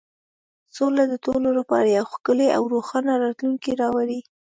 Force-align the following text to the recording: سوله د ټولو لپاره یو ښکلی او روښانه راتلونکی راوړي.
سوله 0.75 1.03
د 1.09 1.13
ټولو 1.25 1.49
لپاره 1.59 1.87
یو 1.97 2.05
ښکلی 2.13 2.47
او 2.57 2.63
روښانه 2.73 3.11
راتلونکی 3.23 3.71
راوړي. 3.81 4.19